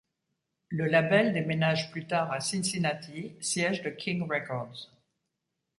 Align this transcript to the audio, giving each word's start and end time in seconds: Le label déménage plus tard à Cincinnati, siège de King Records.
Le 0.69 0.87
label 0.87 1.31
déménage 1.31 1.91
plus 1.91 2.07
tard 2.07 2.31
à 2.31 2.39
Cincinnati, 2.39 3.35
siège 3.39 3.83
de 3.83 3.91
King 3.91 4.23
Records. 4.27 4.89